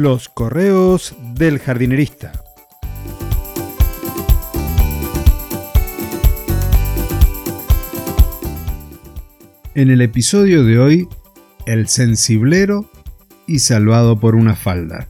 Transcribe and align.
Los 0.00 0.28
correos 0.28 1.16
del 1.34 1.58
jardinerista. 1.58 2.30
En 9.74 9.90
el 9.90 10.00
episodio 10.00 10.62
de 10.62 10.78
hoy, 10.78 11.08
el 11.66 11.88
sensiblero 11.88 12.88
y 13.48 13.58
salvado 13.58 14.20
por 14.20 14.36
una 14.36 14.54
falda. 14.54 15.08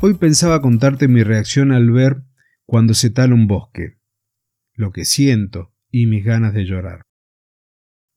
Hoy 0.00 0.14
pensaba 0.14 0.62
contarte 0.62 1.06
mi 1.06 1.22
reacción 1.22 1.70
al 1.70 1.90
ver 1.90 2.22
cuando 2.64 2.94
se 2.94 3.10
tala 3.10 3.34
un 3.34 3.46
bosque, 3.46 3.98
lo 4.72 4.90
que 4.90 5.04
siento 5.04 5.74
y 5.90 6.06
mis 6.06 6.24
ganas 6.24 6.54
de 6.54 6.64
llorar. 6.64 7.02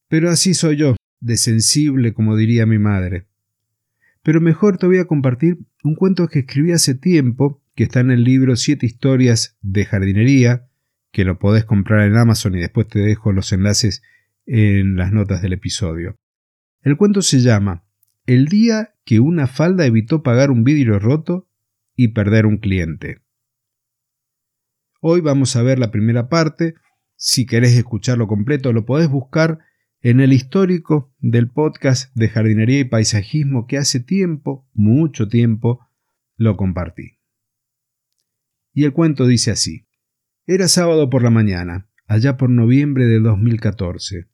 Pero 0.07 0.29
así 0.29 0.53
soy 0.53 0.77
yo, 0.77 0.95
de 1.23 1.37
sensible, 1.37 2.13
como 2.13 2.35
diría 2.35 2.65
mi 2.65 2.77
madre. 2.77 3.27
Pero 4.23 4.41
mejor 4.41 4.77
te 4.77 4.87
voy 4.87 4.97
a 4.97 5.05
compartir 5.05 5.57
un 5.83 5.95
cuento 5.95 6.27
que 6.27 6.39
escribí 6.39 6.73
hace 6.73 6.95
tiempo, 6.95 7.61
que 7.75 7.83
está 7.83 8.01
en 8.01 8.11
el 8.11 8.23
libro 8.23 8.55
Siete 8.57 8.85
historias 8.85 9.57
de 9.61 9.85
jardinería, 9.85 10.67
que 11.11 11.23
lo 11.23 11.39
podés 11.39 11.63
comprar 11.63 12.05
en 12.07 12.17
Amazon 12.17 12.55
y 12.55 12.59
después 12.59 12.87
te 12.87 12.99
dejo 12.99 13.31
los 13.31 13.53
enlaces 13.53 14.03
en 14.45 14.97
las 14.97 15.13
notas 15.13 15.41
del 15.41 15.53
episodio. 15.53 16.17
El 16.81 16.97
cuento 16.97 17.21
se 17.21 17.39
llama 17.39 17.85
El 18.25 18.47
día 18.47 18.95
que 19.05 19.21
una 19.21 19.47
falda 19.47 19.85
evitó 19.85 20.23
pagar 20.23 20.51
un 20.51 20.65
vidrio 20.65 20.99
roto 20.99 21.47
y 21.95 22.09
perder 22.09 22.45
un 22.45 22.57
cliente. 22.57 23.21
Hoy 24.99 25.21
vamos 25.21 25.55
a 25.55 25.63
ver 25.63 25.79
la 25.79 25.91
primera 25.91 26.27
parte. 26.27 26.75
Si 27.15 27.45
querés 27.45 27.77
escucharlo 27.77 28.27
completo, 28.27 28.73
lo 28.73 28.85
podés 28.85 29.09
buscar 29.09 29.59
en 30.03 30.19
el 30.19 30.33
histórico 30.33 31.15
del 31.19 31.49
podcast 31.49 32.13
de 32.13 32.27
jardinería 32.27 32.81
y 32.81 32.83
paisajismo 32.83 33.67
que 33.67 33.77
hace 33.77 34.01
tiempo, 34.01 34.67
mucho 34.73 35.29
tiempo, 35.29 35.79
lo 36.35 36.57
compartí. 36.57 37.19
Y 38.73 38.83
el 38.83 38.91
cuento 38.91 39.25
dice 39.27 39.51
así. 39.51 39.87
Era 40.45 40.67
sábado 40.67 41.09
por 41.09 41.23
la 41.23 41.29
mañana, 41.29 41.87
allá 42.05 42.35
por 42.35 42.49
noviembre 42.49 43.05
de 43.05 43.21
2014. 43.21 44.27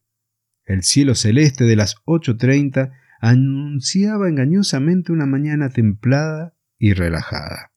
El 0.66 0.82
cielo 0.82 1.14
celeste 1.14 1.66
de 1.66 1.76
las 1.76 1.98
8.30 2.06 2.92
anunciaba 3.22 4.28
engañosamente 4.28 5.12
una 5.12 5.28
mañana 5.28 5.70
templada 5.70 6.58
y 6.80 6.94
relajada. 6.94 7.74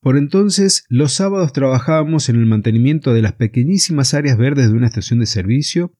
Por 0.00 0.16
entonces, 0.16 0.86
los 0.88 1.12
sábados 1.12 1.52
trabajábamos 1.52 2.30
en 2.30 2.36
el 2.36 2.46
mantenimiento 2.46 3.12
de 3.12 3.20
las 3.20 3.34
pequeñísimas 3.34 4.14
áreas 4.14 4.38
verdes 4.38 4.70
de 4.70 4.74
una 4.74 4.86
estación 4.86 5.20
de 5.20 5.26
servicio 5.26 5.92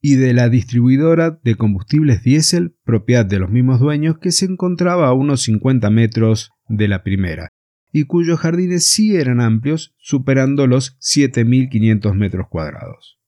y 0.00 0.14
de 0.14 0.32
la 0.32 0.48
distribuidora 0.48 1.40
de 1.42 1.56
combustibles 1.56 2.22
diésel 2.22 2.76
propiedad 2.84 3.26
de 3.26 3.38
los 3.38 3.50
mismos 3.50 3.80
dueños 3.80 4.18
que 4.18 4.30
se 4.30 4.46
encontraba 4.46 5.08
a 5.08 5.12
unos 5.12 5.42
50 5.42 5.90
metros 5.90 6.50
de 6.68 6.88
la 6.88 7.02
primera, 7.02 7.48
y 7.92 8.04
cuyos 8.04 8.38
jardines 8.40 8.86
sí 8.86 9.16
eran 9.16 9.40
amplios, 9.40 9.94
superando 9.98 10.66
los 10.66 10.98
7.500 11.00 12.14
metros 12.14 12.46
cuadrados. 12.48 13.18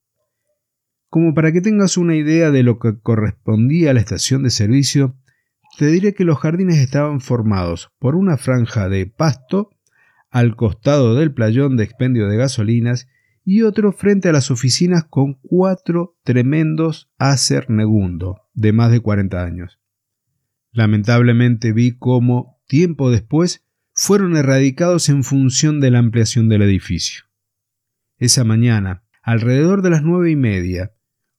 Como 1.09 1.35
para 1.35 1.51
que 1.53 1.61
tengas 1.61 1.97
una 1.97 2.15
idea 2.15 2.53
de 2.53 2.63
lo 2.63 2.79
que 2.79 3.01
correspondía 3.01 3.91
a 3.91 3.95
la 3.95 4.01
estación 4.01 4.45
de 4.45 4.51
servicio, 4.51 5.17
te 5.77 5.87
diré 5.87 6.15
que 6.15 6.25
los 6.25 6.39
jardines 6.39 6.79
estaban 6.79 7.21
formados 7.21 7.91
por 7.99 8.15
una 8.15 8.37
franja 8.37 8.89
de 8.89 9.07
pasto 9.07 9.71
al 10.31 10.55
costado 10.55 11.17
del 11.17 11.33
playón 11.33 11.77
de 11.77 11.85
expendio 11.85 12.29
de 12.29 12.37
gasolinas 12.37 13.09
y 13.53 13.63
otro 13.63 13.91
frente 13.91 14.29
a 14.29 14.33
las 14.33 14.53
oficinas 14.53 15.07
con 15.11 15.35
cuatro 15.43 16.17
tremendos 16.23 17.11
Acer 17.19 17.69
Negundo 17.69 18.43
de 18.55 18.73
más 18.73 18.93
de 18.93 19.01
40 19.01 19.43
años. 19.45 19.81
Lamentablemente 20.71 21.73
vi 21.73 21.99
cómo, 21.99 22.61
tiempo 22.69 23.11
después, 23.11 23.67
fueron 23.93 24.37
erradicados 24.37 25.09
en 25.09 25.25
función 25.25 25.81
de 25.81 25.91
la 25.91 25.99
ampliación 25.99 26.49
del 26.49 26.63
edificio. 26.63 27.25
Esa 28.19 28.45
mañana, 28.45 29.03
alrededor 29.21 29.83
de 29.83 29.91
las 29.91 30.05
nueve 30.05 30.31
y 30.31 30.37
media, 30.37 30.93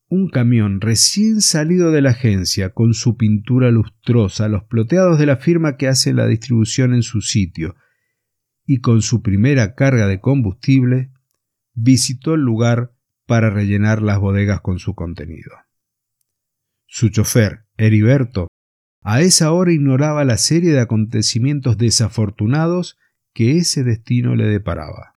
un 0.09 0.27
camión 0.27 0.81
recién 0.81 1.39
salido 1.39 1.91
de 1.91 2.01
la 2.01 2.09
agencia 2.09 2.71
con 2.71 2.93
su 2.93 3.15
pintura 3.15 3.71
lustrosa, 3.71 4.49
los 4.49 4.65
ploteados 4.65 5.17
de 5.17 5.27
la 5.27 5.37
firma 5.37 5.77
que 5.77 5.87
hace 5.87 6.13
la 6.13 6.27
distribución 6.27 6.93
en 6.93 7.03
su 7.03 7.21
sitio, 7.21 7.77
y 8.65 8.81
con 8.81 9.01
su 9.01 9.21
primera 9.21 9.75
carga 9.75 10.07
de 10.07 10.19
combustible, 10.19 11.11
visitó 11.73 12.33
el 12.33 12.41
lugar 12.41 12.93
para 13.25 13.49
rellenar 13.49 14.01
las 14.01 14.19
bodegas 14.19 14.61
con 14.61 14.79
su 14.79 14.95
contenido. 14.95 15.51
Su 16.85 17.09
chofer, 17.09 17.65
Heriberto, 17.77 18.47
a 19.01 19.21
esa 19.21 19.51
hora 19.51 19.71
ignoraba 19.71 20.25
la 20.25 20.37
serie 20.37 20.71
de 20.71 20.81
acontecimientos 20.81 21.77
desafortunados 21.77 22.97
que 23.33 23.57
ese 23.57 23.83
destino 23.83 24.35
le 24.35 24.45
deparaba. 24.45 25.17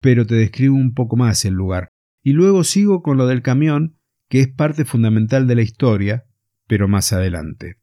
Pero 0.00 0.26
te 0.26 0.34
describo 0.34 0.76
un 0.76 0.94
poco 0.94 1.16
más 1.16 1.44
el 1.44 1.54
lugar, 1.54 1.88
y 2.22 2.32
luego 2.32 2.64
sigo 2.64 3.02
con 3.02 3.16
lo 3.16 3.26
del 3.26 3.42
camión, 3.42 3.98
que 4.28 4.40
es 4.40 4.48
parte 4.48 4.84
fundamental 4.84 5.46
de 5.46 5.54
la 5.54 5.62
historia, 5.62 6.26
pero 6.66 6.88
más 6.88 7.12
adelante. 7.12 7.78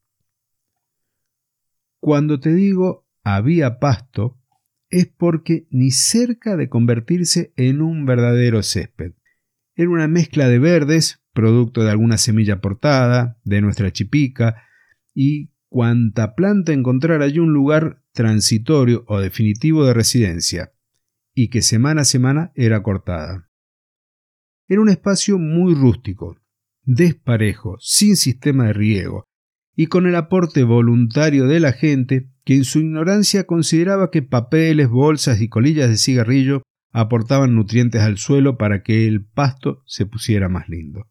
Cuando 2.00 2.40
te 2.40 2.54
digo 2.54 3.08
había 3.24 3.80
pasto, 3.80 4.38
es 4.94 5.08
porque 5.08 5.66
ni 5.72 5.90
cerca 5.90 6.56
de 6.56 6.70
convertirse 6.70 7.52
en 7.56 7.82
un 7.82 8.06
verdadero 8.06 8.62
césped. 8.62 9.14
Era 9.76 9.90
una 9.90 10.08
mezcla 10.08 10.48
de 10.48 10.60
verdes, 10.60 11.24
producto 11.34 11.84
de 11.84 11.90
alguna 11.90 12.20
semilla 12.20 12.62
portada, 12.62 13.40
de 13.44 13.62
nuestra 13.62 13.92
chipica, 13.92 14.62
y 15.12 15.50
cuanta 15.68 16.36
planta 16.36 16.74
encontrar 16.74 17.24
allí 17.24 17.40
un 17.40 17.54
lugar 17.54 18.04
transitorio 18.12 19.04
o 19.08 19.20
definitivo 19.20 19.84
de 19.84 19.96
residencia, 19.96 20.74
y 21.34 21.50
que 21.50 21.64
semana 21.64 22.02
a 22.02 22.06
semana 22.06 22.52
era 22.54 22.84
cortada. 22.84 23.50
Era 24.68 24.80
un 24.80 24.90
espacio 24.90 25.40
muy 25.40 25.74
rústico, 25.74 26.38
desparejo, 26.84 27.78
sin 27.80 28.16
sistema 28.16 28.68
de 28.68 28.74
riego, 28.74 29.26
y 29.76 29.88
con 29.88 30.06
el 30.06 30.16
aporte 30.16 30.64
voluntario 30.64 31.48
de 31.48 31.60
la 31.60 31.72
gente 31.72 32.30
que 32.46 32.56
en 32.56 32.66
su 32.66 32.80
ignorancia 32.80 33.46
consideraba 33.46 34.12
que 34.12 34.22
papeles, 34.22 34.90
bolsas 34.90 35.42
y 35.42 35.50
colillas 35.50 35.90
de 35.90 35.98
cigarrillo 35.98 36.64
aportaban 36.92 37.56
nutrientes 37.56 38.02
al 38.02 38.18
suelo 38.18 38.58
para 38.58 38.84
que 38.84 39.08
el 39.08 39.26
pasto 39.26 39.82
se 39.86 40.06
pusiera 40.06 40.50
más 40.50 40.70
lindo. 40.70 41.08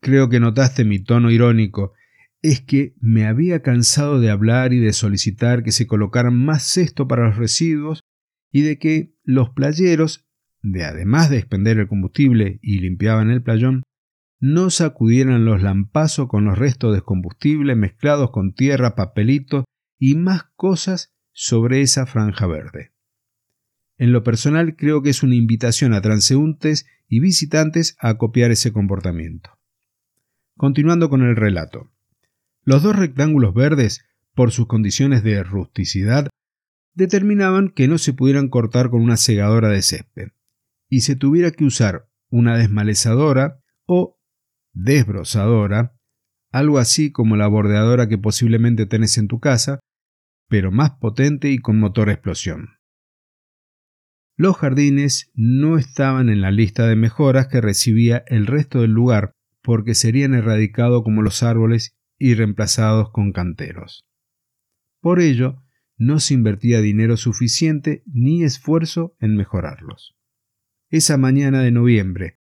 Creo 0.00 0.28
que 0.28 0.40
notaste 0.40 0.84
mi 0.84 0.98
tono 0.98 1.30
irónico, 1.30 1.92
es 2.42 2.60
que 2.60 2.94
me 3.00 3.26
había 3.26 3.62
cansado 3.62 4.20
de 4.20 4.30
hablar 4.30 4.72
y 4.72 4.78
de 4.78 4.92
solicitar 4.92 5.62
que 5.62 5.72
se 5.72 5.86
colocaran 5.86 6.36
más 6.36 6.62
cesto 6.70 7.08
para 7.08 7.26
los 7.26 7.36
residuos 7.36 8.00
y 8.52 8.62
de 8.62 8.78
que 8.78 9.14
los 9.24 9.50
playeros 9.50 10.26
de 10.72 10.84
además 10.84 11.30
de 11.30 11.38
expender 11.38 11.78
el 11.78 11.88
combustible 11.88 12.58
y 12.60 12.80
limpiaban 12.80 13.30
el 13.30 13.42
playón, 13.42 13.82
no 14.40 14.70
sacudieran 14.70 15.44
los 15.44 15.62
lampazos 15.62 16.28
con 16.28 16.44
los 16.44 16.58
restos 16.58 16.94
de 16.94 17.02
combustible 17.02 17.74
mezclados 17.74 18.30
con 18.30 18.52
tierra, 18.52 18.94
papelito 18.94 19.64
y 19.98 20.14
más 20.14 20.44
cosas 20.56 21.14
sobre 21.32 21.80
esa 21.80 22.06
franja 22.06 22.46
verde. 22.46 22.92
En 23.98 24.12
lo 24.12 24.22
personal 24.22 24.76
creo 24.76 25.02
que 25.02 25.10
es 25.10 25.22
una 25.22 25.34
invitación 25.34 25.94
a 25.94 26.00
transeúntes 26.00 26.86
y 27.08 27.20
visitantes 27.20 27.96
a 27.98 28.18
copiar 28.18 28.50
ese 28.50 28.72
comportamiento. 28.72 29.50
Continuando 30.56 31.08
con 31.08 31.22
el 31.22 31.36
relato. 31.36 31.92
Los 32.62 32.82
dos 32.82 32.96
rectángulos 32.96 33.54
verdes, 33.54 34.04
por 34.34 34.50
sus 34.50 34.66
condiciones 34.66 35.22
de 35.22 35.42
rusticidad, 35.42 36.28
determinaban 36.94 37.70
que 37.70 37.88
no 37.88 37.98
se 37.98 38.12
pudieran 38.12 38.48
cortar 38.48 38.90
con 38.90 39.02
una 39.02 39.16
segadora 39.16 39.68
de 39.68 39.82
césped 39.82 40.28
y 40.88 41.00
se 41.00 41.16
tuviera 41.16 41.50
que 41.50 41.64
usar 41.64 42.08
una 42.30 42.56
desmalezadora 42.56 43.60
o 43.86 44.18
desbrozadora, 44.72 45.96
algo 46.50 46.78
así 46.78 47.12
como 47.12 47.36
la 47.36 47.46
bordeadora 47.48 48.08
que 48.08 48.18
posiblemente 48.18 48.86
tenés 48.86 49.18
en 49.18 49.28
tu 49.28 49.40
casa, 49.40 49.80
pero 50.48 50.70
más 50.70 50.92
potente 50.92 51.50
y 51.50 51.58
con 51.58 51.78
motor 51.78 52.10
explosión. 52.10 52.78
Los 54.36 54.56
jardines 54.56 55.30
no 55.34 55.78
estaban 55.78 56.28
en 56.28 56.42
la 56.42 56.50
lista 56.50 56.86
de 56.86 56.96
mejoras 56.96 57.48
que 57.48 57.60
recibía 57.60 58.24
el 58.26 58.46
resto 58.46 58.82
del 58.82 58.92
lugar 58.92 59.32
porque 59.62 59.94
serían 59.94 60.34
erradicados 60.34 61.02
como 61.02 61.22
los 61.22 61.42
árboles 61.42 61.96
y 62.18 62.34
reemplazados 62.34 63.10
con 63.10 63.32
canteros. 63.32 64.04
Por 65.00 65.20
ello, 65.20 65.62
no 65.96 66.20
se 66.20 66.34
invertía 66.34 66.80
dinero 66.80 67.16
suficiente 67.16 68.02
ni 68.06 68.44
esfuerzo 68.44 69.16
en 69.20 69.36
mejorarlos 69.36 70.16
esa 70.90 71.16
mañana 71.16 71.62
de 71.62 71.72
noviembre, 71.72 72.38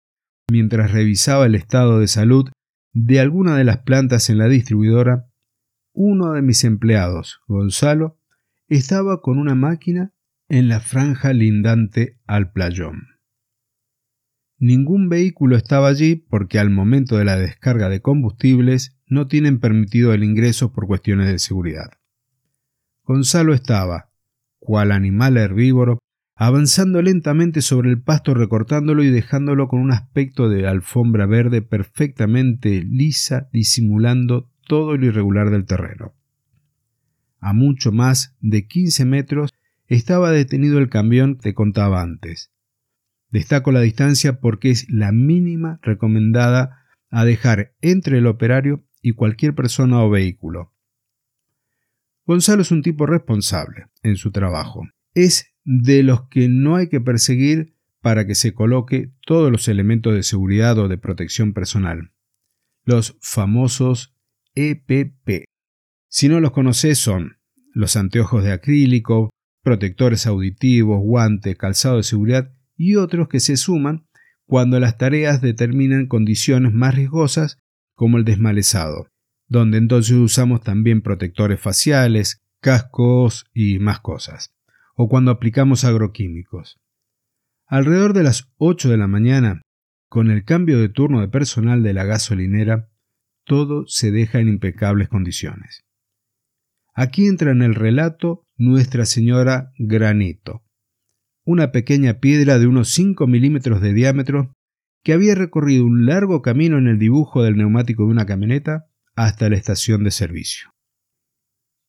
mientras 0.51 0.93
revisaba 0.93 1.47
el 1.47 1.55
estado 1.55 1.99
de 1.99 2.09
salud 2.09 2.51
de 2.93 3.21
alguna 3.21 3.56
de 3.56 3.65
las 3.65 3.79
plantas 3.79 4.31
en 4.31 4.39
la 4.39 4.49
distribuidora, 4.49 5.27
uno 5.94 6.32
de 6.32 6.43
mis 6.43 6.64
empleados, 6.64 7.41
Gonzalo, 7.46 8.19
estaba 8.67 9.23
con 9.23 9.38
una 9.38 9.55
máquina 9.55 10.12
en 10.49 10.69
la 10.69 10.81
franja 10.81 11.32
lindante 11.32 12.19
al 12.26 12.52
playón. 12.52 13.14
Ningún 14.58 15.08
vehículo 15.08 15.56
estaba 15.56 15.88
allí 15.88 16.17
porque 16.17 16.58
al 16.58 16.70
momento 16.70 17.17
de 17.17 17.25
la 17.25 17.37
descarga 17.37 17.88
de 17.88 18.00
combustibles 18.00 18.99
no 19.06 19.29
tienen 19.29 19.61
permitido 19.61 20.12
el 20.12 20.25
ingreso 20.25 20.73
por 20.73 20.87
cuestiones 20.87 21.29
de 21.29 21.38
seguridad. 21.38 21.93
Gonzalo 23.05 23.55
estaba, 23.55 24.11
cual 24.58 24.91
animal 24.91 25.37
herbívoro, 25.37 25.99
avanzando 26.35 27.02
lentamente 27.02 27.62
sobre 27.62 27.91
el 27.91 28.02
pasto 28.02 28.35
recortándolo 28.35 29.05
y 29.05 29.11
dejándolo 29.11 29.69
con 29.69 29.81
un 29.81 29.93
aspecto 29.93 30.49
de 30.49 30.67
alfombra 30.67 31.26
verde 31.26 31.62
perfectamente 31.62 32.82
lisa, 32.82 33.49
disimulando 33.52 34.50
todo 34.64 34.96
lo 34.96 35.06
irregular 35.06 35.50
del 35.50 35.66
terreno. 35.66 36.14
A 37.40 37.52
mucho 37.52 37.93
más 37.93 38.37
de 38.40 38.66
15 38.66 39.05
metros 39.05 39.52
estaba 39.87 40.31
detenido 40.31 40.78
el 40.78 40.88
camión 40.88 41.37
que 41.37 41.55
contaba 41.55 42.02
antes. 42.02 42.50
Destaco 43.31 43.72
la 43.72 43.81
distancia 43.81 44.40
porque 44.40 44.70
es 44.70 44.88
la 44.88 45.12
mínima 45.12 45.78
recomendada 45.82 46.84
a 47.11 47.25
dejar 47.25 47.75
entre 47.81 48.19
el 48.19 48.26
operario 48.26 48.84
y 49.02 49.12
cualquier 49.12 49.55
persona 49.55 50.02
o 50.02 50.11
vehículo. 50.11 50.72
Gonzalo 52.26 52.62
es 52.62 52.70
un 52.70 52.82
tipo 52.82 53.06
responsable 53.06 53.87
en 54.02 54.17
su 54.17 54.31
trabajo. 54.31 54.88
Es 55.14 55.55
de 55.64 56.02
los 56.02 56.28
que 56.28 56.49
no 56.49 56.76
hay 56.76 56.88
que 56.88 57.00
perseguir 57.00 57.75
para 58.00 58.26
que 58.26 58.34
se 58.34 58.55
coloque 58.55 59.12
todos 59.26 59.50
los 59.50 59.69
elementos 59.69 60.14
de 60.14 60.22
seguridad 60.22 60.78
o 60.78 60.88
de 60.88 60.99
protección 60.99 61.52
personal. 61.52 62.12
Los 62.84 63.17
famosos 63.20 64.13
EPP. 64.55 65.45
Si 66.09 66.29
no 66.29 66.41
los 66.41 66.53
conoces 66.53 66.99
son 66.99 67.39
los 67.73 67.97
anteojos 67.97 68.45
de 68.45 68.53
acrílico, 68.53 69.31
protectores 69.62 70.27
auditivos, 70.27 71.01
guantes, 71.01 71.56
calzado 71.56 71.97
de 71.97 72.05
seguridad 72.05 72.53
y 72.77 72.97
otros 72.97 73.29
que 73.29 73.41
se 73.41 73.56
suman 73.56 74.06
cuando 74.47 74.79
las 74.79 74.97
tareas 74.97 75.41
determinan 75.41 76.06
condiciones 76.06 76.73
más 76.73 76.95
riesgosas 76.95 77.59
como 77.95 78.19
el 78.19 78.25
desmalezado, 78.25 79.09
donde 79.49 79.79
entonces 79.79 80.12
usamos 80.17 80.62
también 80.62 81.03
protectores 81.03 81.61
faciales, 81.61 82.43
cascos 82.61 83.47
y 83.53 83.79
más 83.79 84.01
cosas, 84.01 84.55
o 84.95 85.09
cuando 85.09 85.31
aplicamos 85.31 85.85
agroquímicos. 85.85 86.79
Alrededor 87.67 88.12
de 88.12 88.23
las 88.23 88.53
8 88.59 88.91
de 88.91 88.99
la 88.99 89.09
mañana, 89.09 89.62
con 90.09 90.31
el 90.31 90.45
cambio 90.45 90.79
de 90.79 90.89
turno 90.89 91.21
de 91.21 91.29
personal 91.29 91.83
de 91.83 91.95
la 91.95 92.05
gasolinera, 92.05 92.89
todo 93.44 93.85
se 93.87 94.11
deja 94.11 94.41
en 94.41 94.49
impecables 94.49 95.08
condiciones. 95.08 95.85
Aquí 96.94 97.26
entra 97.26 97.50
en 97.50 97.62
el 97.62 97.75
relato 97.75 98.46
Nuestra 98.56 99.05
Señora 99.05 99.73
Granito, 99.79 100.62
una 101.44 101.73
pequeña 101.73 102.20
piedra 102.20 102.58
de 102.58 102.67
unos 102.67 102.91
5 102.91 103.26
milímetros 103.26 103.81
de 103.81 103.93
diámetro 103.93 104.55
que 105.02 105.12
había 105.12 105.35
recorrido 105.35 105.85
un 105.85 106.06
largo 106.06 106.41
camino 106.41 106.79
en 106.79 106.87
el 106.87 106.99
dibujo 106.99 107.43
del 107.43 107.56
neumático 107.56 108.05
de 108.05 108.11
una 108.11 108.26
camioneta 108.26 108.87
hasta 109.14 109.49
la 109.50 109.56
estación 109.56 110.05
de 110.05 110.11
servicio. 110.11 110.70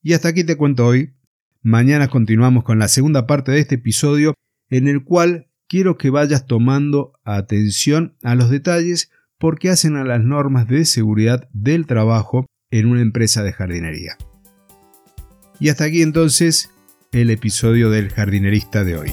Y 0.02 0.14
hasta 0.14 0.30
aquí 0.30 0.44
te 0.44 0.58
cuento 0.58 0.86
hoy. 0.86 1.16
Mañana 1.62 2.10
continuamos 2.10 2.64
con 2.64 2.78
la 2.78 2.88
segunda 2.88 3.26
parte 3.26 3.52
de 3.52 3.60
este 3.60 3.76
episodio 3.76 4.36
en 4.70 4.88
el 4.88 5.04
cual 5.04 5.50
quiero 5.68 5.98
que 5.98 6.10
vayas 6.10 6.46
tomando 6.46 7.14
atención 7.24 8.18
a 8.22 8.36
los 8.36 8.50
detalles 8.50 9.12
porque 9.46 9.70
hacen 9.70 9.96
a 9.96 10.04
las 10.04 10.24
normas 10.24 10.68
de 10.68 10.86
seguridad 10.86 11.48
del 11.54 11.86
trabajo 11.86 12.48
en 12.72 12.88
una 12.88 13.04
empresa 13.04 13.44
de 13.44 13.54
jardinería. 13.54 14.18
Y 15.60 15.70
hasta 15.70 15.84
aquí 15.84 16.02
entonces 16.02 16.72
el 17.12 17.30
episodio 17.30 17.92
del 17.92 18.10
jardinerista 18.10 18.84
de 18.84 18.98
hoy. 18.98 19.12